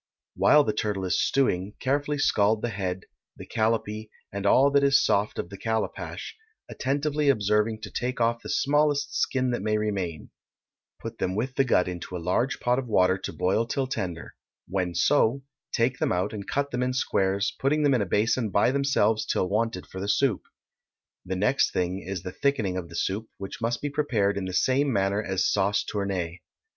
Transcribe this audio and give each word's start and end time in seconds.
While 0.35 0.63
the 0.63 0.73
turtle 0.73 1.05
is 1.05 1.21
stewing, 1.21 1.75
carefully 1.79 2.17
scald 2.17 2.63
the 2.63 2.69
head, 2.69 3.03
the 3.37 3.45
callipee, 3.45 4.09
and 4.33 4.47
all 4.47 4.71
that 4.71 4.83
is 4.83 5.05
soft 5.05 5.37
of 5.37 5.51
the 5.51 5.59
callipash, 5.59 6.33
attentively 6.67 7.29
observing 7.29 7.81
to 7.81 7.91
take 7.91 8.19
off 8.19 8.41
the 8.41 8.49
smallest 8.49 9.15
skin 9.15 9.51
that 9.51 9.61
may 9.61 9.77
remain; 9.77 10.31
put 10.99 11.19
them 11.19 11.35
with 11.35 11.53
the 11.53 11.63
gut 11.63 11.87
into 11.87 12.17
a 12.17 12.17
large 12.17 12.59
pot 12.59 12.79
of 12.79 12.87
water 12.87 13.15
to 13.19 13.31
boil 13.31 13.67
till 13.67 13.85
tender; 13.85 14.33
when 14.67 14.95
so, 14.95 15.43
take 15.71 15.99
them 15.99 16.11
out 16.11 16.33
and 16.33 16.47
cut 16.47 16.71
them 16.71 16.81
in 16.81 16.93
squares, 16.93 17.55
putting 17.59 17.83
them 17.83 17.93
in 17.93 18.01
a 18.01 18.07
basin 18.07 18.49
by 18.49 18.71
themselves 18.71 19.23
till 19.23 19.47
wanted 19.47 19.85
for 19.85 20.01
the 20.01 20.09
soup. 20.09 20.41
The 21.23 21.35
next 21.35 21.71
thing 21.73 22.01
is 22.01 22.23
the 22.23 22.31
thickening 22.31 22.75
of 22.75 22.89
the 22.89 22.95
soup, 22.95 23.27
which 23.37 23.61
must 23.61 23.83
be 23.83 23.89
prepared 23.91 24.35
in 24.35 24.45
the 24.45 24.53
same 24.53 24.91
manner 24.91 25.21
as 25.21 25.45
sauce 25.45 25.85
tournée. 25.85 26.39